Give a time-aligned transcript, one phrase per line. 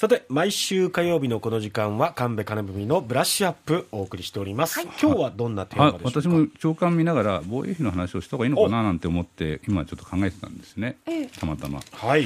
[0.00, 6.20] さて毎週火曜日のこの時間は神戸金文のブラッシュアップお送りしております、はい、今日はどんなテーマでしょうか？
[6.22, 10.96] 私も長官見ながら防衛費の話をした方がいいのかななんて思って今ちょっと考えてたんですね、
[11.38, 11.82] たまたま。
[11.92, 12.22] はい、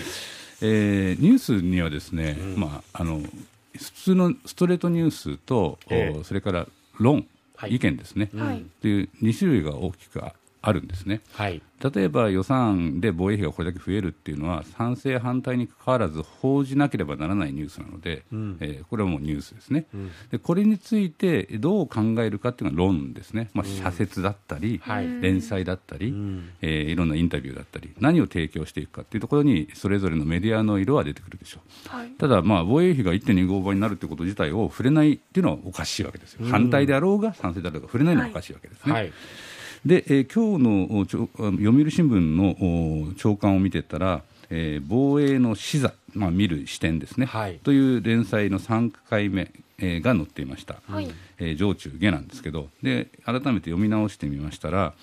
[0.62, 3.20] えー、ニュースにはですね、うん、まああの
[3.72, 6.68] 普通のストレートニュースと、えー、それから
[7.00, 10.32] 論、はい、意見ですね、はい、という2種類が大きくあ
[10.72, 11.62] るんですね、はい、
[11.92, 38.92] 例えば予算で防衛費がこれだけ増えるっていうのは賛成反対にかかわらず報じなければならないニュースなので、うん、えー、これはもうニュースですね、うん、でこれについてどう考えるかっていうのは論ですね、まあ、社説だったり、うん、連載だったり、うん、えー、いろんなインタビューだったり何を提供していくかっていうところにそれぞれのメディアの色は出てくるでしょう、はい、ただ、まあ、防衛費が1.25倍になるってこと自体を触れないっていうのはおかしいわけですよ、反対であろうが賛成であろうが触れないのはおかしいわけですね。
[38.92, 39.12] はい
[39.86, 52.68] で、えー、今日の読売新聞の長官を見てたら、えー、防衛の視座、まあ、見る視点ですね、はい、という連載の3回目、えー、が載っていました、はい、えー、上中下なんですけど。
[52.82, 54.94] で改めて読み直してみましたら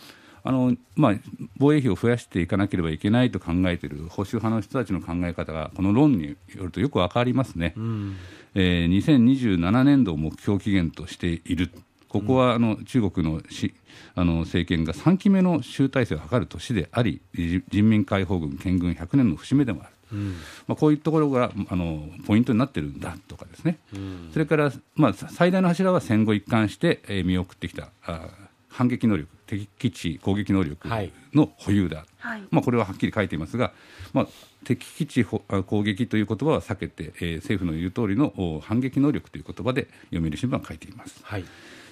[0.44, 1.14] あのまあ、
[1.58, 8.16] 防衛費を増やしていかなければいけないと考えている保守派の人たちの考え方がこの論によるとよく分かりますね、うん、
[8.56, 11.70] えー、2027年度を目標期限としている
[12.12, 13.74] ここはあの中国のし
[14.16, 19.92] あの政権が3期目の集大成を図る年であり人民解放軍建軍100年の節目でもある。
[20.12, 20.32] うん、
[20.68, 28.28] まあ、こういうところがあのポイントになってるんだとかですね、うん、それから、まあ、最大の柱は戦後一貫して、えー、見送ってきたあ
[28.68, 30.86] 反撃能力、敵基地攻撃能力
[31.34, 33.72] の保有だ、はい、まあ、これははっきり書いていますが、
[34.12, 34.28] まあ、
[34.66, 35.42] 敵基地攻
[35.84, 41.22] 撃という言葉は避けて、えー、政府の言う通りの反撃能力という言葉で読売新聞は書いています。
[41.24, 41.46] はい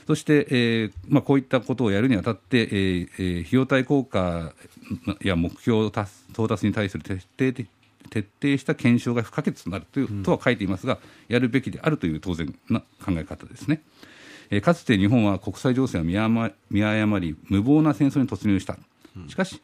[0.09, 4.53] そして、えーまあ、こういったことをやるにあたって、えーえー、費用対効果
[5.21, 7.67] や目標到達に対する徹底的
[8.09, 13.83] 徹底した検証が不可欠となるという、とは書いていますが、やるべきであるという当然な考え方ですね。
[14.49, 18.79] えー、かつて日本は国際情勢を見誤見誤り、無謀な戦争に突入した。
[19.27, 19.61] しかし、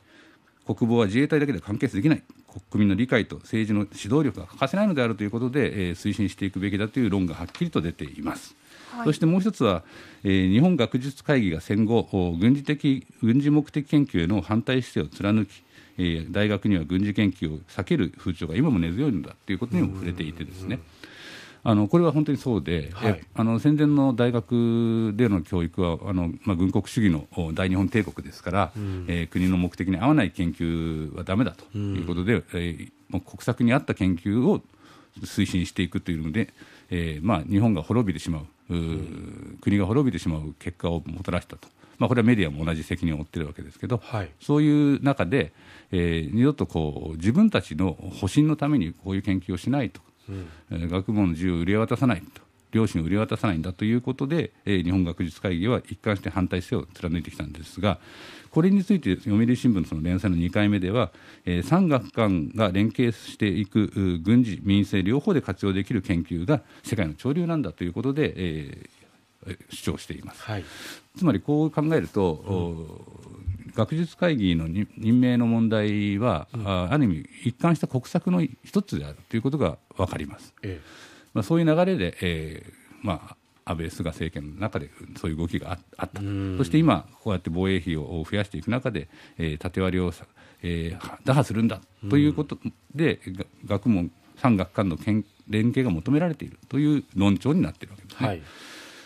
[0.67, 2.23] 国防は自衛隊だけで完結できない、
[2.69, 8.55] 国民の理解と政治の指導力が欠かせないのであるということで、えー、推進していくべきだという論がはっきりと出ています。
[9.03, 9.83] そしてもう一つは、
[10.23, 12.03] えー、日本学術会議が戦後、
[12.39, 15.63] 軍事的軍事目的研究への反対姿勢を貫き、
[15.97, 20.79] えー、大学には軍事研究を避ける風潮が今も根強いんだということにも触れていてですね。
[21.67, 34.61] あのこれは本当にそうで、はい、あの戦前の大学での教育はあの、まあ、軍国主義の大日本帝国ですから、うん、えー、国の目的に合わない研究はだめだということで、うん、えー、国策に合った研究を
[35.23, 36.53] 推進していくというので、
[36.89, 38.45] えーまあ、日本が滅びてしまう
[39.61, 41.67] 国が滅びてしまう結果をもたらしたと、
[41.97, 45.53] まあ、これはメディアも同じ責任を負っているわけですけど、はい、そういう中で、
[45.91, 50.01] えー、二度とこう自分たちの保身のためにこういう研究をしないと、
[50.71, 52.44] うん、学問の自由を売り渡さないと。
[52.75, 57.99] 両親を売り渡さないんだということで、えー、日本学術会議は一貫して反対姿勢を貫いてきたんですが、
[58.51, 61.11] これについて読売新聞のその連載の2回目では、
[61.45, 70.43] えー、産学官が連携していく軍事、民生両方で活用できる研究が世界の潮流なんだということで、えー、主張しています。
[70.43, 70.65] はい、
[71.17, 72.83] つまりこう考えると、
[73.65, 74.87] うん、学術会議の任
[75.21, 80.53] 命の問題は、うん、あある意味一貫した国策の一つであるということが分かります。
[80.61, 82.73] ええまあ、そういう流れで、えー
[83.03, 86.21] まあ、安倍、菅政権の中でそういう動きがあった
[86.57, 89.07] そして今、こうやって防衛費を増やしていく中で、
[89.37, 90.11] えー、縦割りを、
[90.63, 92.57] えー、打破するんだということ
[92.95, 93.19] で、
[93.65, 94.97] 学問、産学官の
[95.47, 98.27] 連携が求められているという論調になっているわけですね。
[98.27, 98.41] はい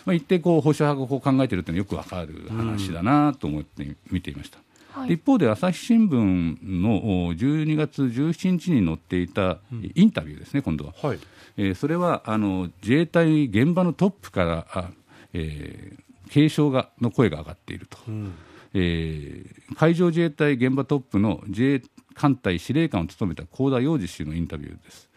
[0.05, 4.59] まあ、一定こう保守派がこう考えているというのはよくわかる話だなと思って見ていました。
[4.99, 9.59] はい、一方で朝日新聞の12月17日に載っていた
[9.95, 11.19] インタビューですね、今度は、はい、
[11.57, 14.89] えー、それはあの自衛隊現場のトップからあ、
[15.33, 18.33] えー、警鐘がの声が上がっていると、うん、
[18.73, 21.81] えー、海上自衛隊現場トップの自衛
[22.13, 25.09] 艦隊司令官を務めた香田洋二氏のインタビューです。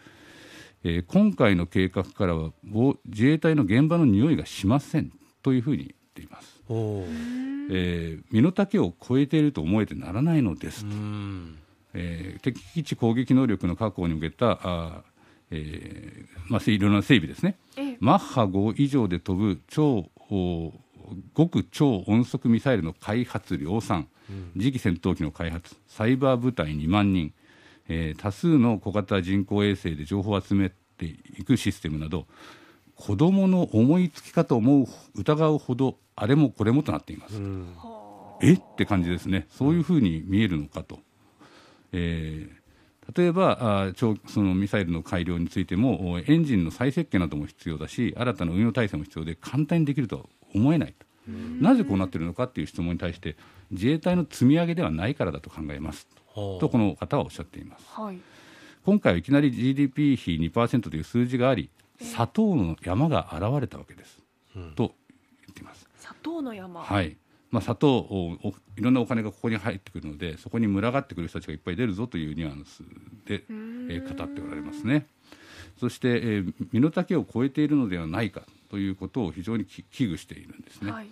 [0.85, 2.51] えー、今回の計画からは
[3.05, 5.11] 自衛隊の現場の匂いがしません
[5.41, 6.52] というふうに言っています。
[6.69, 10.91] えー、身の丈を超えていると思えてならないのですと、
[11.93, 15.03] えー、敵基地攻撃能力の確保に向けたあ、
[15.51, 17.57] えーまあ、いろんな整備ですね、
[17.99, 20.09] マッハ5以上で飛ぶ超
[21.35, 25.75] 極超音速ミサイルの開発量産、うん、次期戦闘機の開発。
[25.87, 27.33] サイバー部隊2万人、
[27.87, 32.27] えー、多数の小型人工衛星で情報を集めていくシステムなど
[32.95, 37.37] 子どもの思いつきかと思う疑うほどあれもこれもとなっています。
[37.37, 37.75] うん、
[38.41, 38.53] え？
[38.53, 40.99] って感じですね、そういうふうに見えるのかと。
[41.91, 42.63] えー
[43.17, 43.57] 例えば
[43.89, 50.23] あ超そのミサイルの改良についてもエンジンの再設計なども必要だし新たな運用体制も必要で簡単にできるとは
[50.55, 51.05] 思えないと。
[51.59, 53.35] なぜこうなっているのかという質問に対して
[53.71, 56.07] 自衛隊の積み上げではないからだと考えます。
[56.33, 58.17] とこの方はおっしゃっています、はい、
[58.85, 61.69] 今回はいきなり GDP 比2%という数字があり
[62.01, 64.19] 砂糖の山が現れたわけです、
[64.55, 64.93] うん、と
[65.41, 65.87] 言っています。
[65.97, 66.81] 砂糖の山。
[66.81, 67.17] はい。
[67.51, 72.81] まあ、砂糖をいろんなお金がここに入ってくるのでそこに群がってくる人たちがいっぱい出るぞというニュアンス
[73.27, 75.05] で、えー、語っておられますね。
[75.79, 78.41] そして、えー、身の丈を超えているのではないか
[78.71, 80.91] ということを非常に危惧しているんですね。
[80.91, 81.07] はい、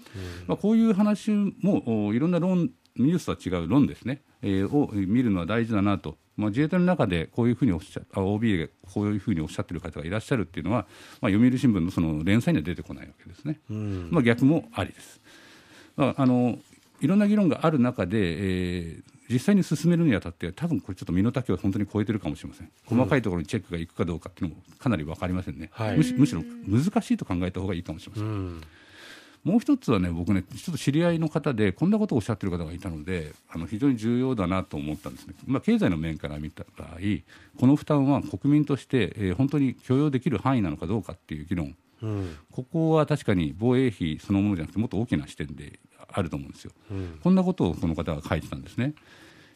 [0.47, 10.87] まあ、こういう話もいろんな論ニュースとは違う論ですね、えー、を見るのは大事だなと、まあ、自衛隊の中でこういうふうにおっしゃ OB がこういうふうにおっしゃっている方がいらっしゃるっていうのは、
[11.21, 13.59] まあ、読売新聞のその連載には出てこないわけですね。
[13.69, 15.21] まあ、逆もありです。
[15.95, 16.57] まあ、あの
[17.01, 28.25] いろんな議論がある中で、えー、実際に進めるにあたって、多分これちょっと身の丈を本当に超えてるかもしれません、細かいところにチェックがいくかどうかっていうのもかなり分かりませんね、はい、むしむしろ難しいと考えた方がいいかもしれません。
[28.25, 28.61] うん
[29.43, 36.97] もう一つはね、僕ね、ちょっと知り合いの方で、こんなことをおっしゃってる方がいたので、あの非常に重要だなと思ったんですね、まあ、経済の面から見た場合、
[37.59, 48.93] この負担は国民として、えー、本当に許容できる範囲なのかどうかっていう議論、うん、ここは確かに防衛費そのものじゃなくて、もっと大きな視点であると思うんですよ、うん、こんなことをこの方が書いてたんですね。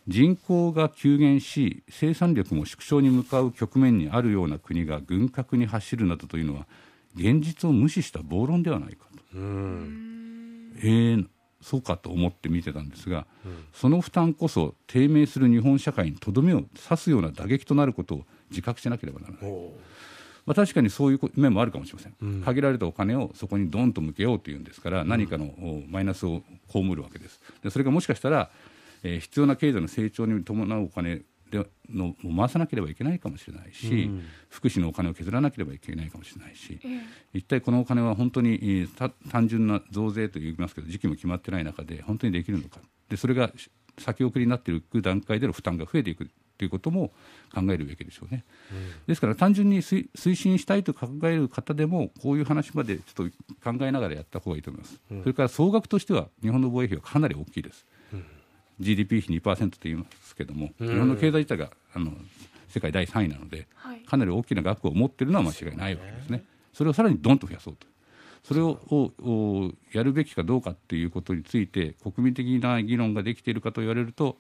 [0.07, 6.67] 人口が急減し生産力も縮小に向かう局面にあるような国が軍拡に走るなどというのは
[7.15, 9.37] 現実を無視した暴論ではないかと。
[9.37, 11.27] うん、えー、
[11.61, 19.51] そうかと思って見てたんですが、うん、その負担こそ低迷する日本社会にとどめを刺すような打撃となることを自覚しなければならない。
[20.45, 25.55] まあ、確かにそういう面もあるかもしれません、うん、限られたお金をそこにどんと向けようというんですから、何かの
[25.89, 27.41] マイナスを被るわけです。
[27.63, 28.51] でそれがもしかしたら、
[29.01, 31.23] えー、必要な経済の成長に伴うお金
[31.57, 36.79] での回さなければいけないかもしれないし、うん、福祉のお金を削らなければいけないかもしれないし、
[37.33, 38.87] 一体このお金は本当に
[39.29, 42.79] 単純な増税と言いますけど時期も決まってない中で本当にできるのか
[43.09, 43.51] でそれが
[43.97, 47.11] 先送りになっていく段階での負担が増えていくということも
[47.53, 48.45] 考えるべきでしょうね。
[48.71, 54.99] うん、ですから単純に推進したいと考える方でもこういう話までちょっと考えながらやった方がいいと思います。
[55.11, 57.85] うん、それから総額としては日本の防衛費はかなり大きいです。
[58.79, 62.13] うん、GDP 比2%と言いますけども、日本の経済自体があの
[62.69, 66.43] 世界第3位なので、はい、かなり大きな額を持っているのは間違いないわけですね。
[66.73, 67.87] それをさらにどんと増やそうと。
[68.43, 74.37] それをやるべきかどうかっていうことについて国民的な議論ができているかと言われると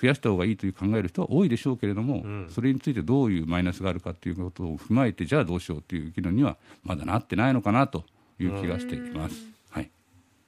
[0.00, 8.04] 増やした方がいいという考える人は多いでしょうけれども、うん、それについてどういうマイナスがあるかということを踏まえて、じゃあどうしようという議論にはまだなってないのかなと
[8.38, 9.55] いう気がしています。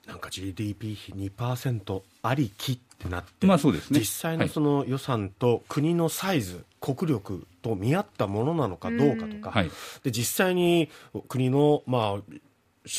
[0.08, 9.70] はい、なんか GDP 比2%ありきってなって、まあそうですね、実際のその予算と国のサイズ、はい、国力と見合ったものなのかどうかとか、はい、
[10.02, 10.90] で実際に
[11.28, 12.32] 国の、まあ、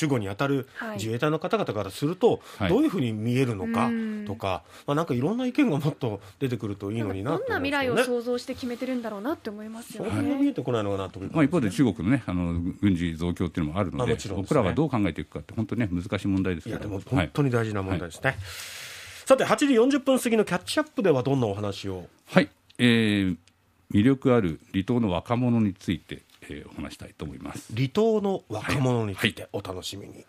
[0.02, 3.90] 守護に当たる自衛隊の方々からすると、どういうふうに見えるのか
[4.28, 10.12] とか、まあ、なんかいろんな意見がもっと出てくるといいのになどんな未来を想像して決めてるんだろうなって思いますよね。
[10.12, 16.76] そ見えてこないのかなと、まあ、一方で中国の,、ね、あの軍事増強っていうのもあるので、ね、僕らはどう考えていくかって、本当に、ね、難しい問題ですけど。
[16.78, 18.30] いやでも本当に大事な問題ですね。
[18.32, 18.40] はい、
[19.26, 19.66] さて、8時
[19.98, 22.08] 40分過ぎのキャッチアップでは、どんなお話を？
[22.28, 23.38] はい、えー、
[23.94, 27.74] 魅力ある離島の若者について、えー、お話したいと思います。
[27.76, 30.14] 離島の若者についてお楽しみに。
[30.16, 30.26] はい